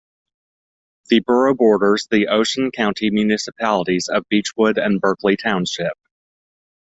The 1.09 1.19
borough 1.19 1.53
borders 1.53 2.07
the 2.09 2.29
Ocean 2.29 2.71
County 2.71 3.11
municipalities 3.11 4.09
of 4.11 4.25
Beachwood 4.31 4.83
and 4.83 4.99
Berkeley 4.99 5.37
Township. 5.37 5.93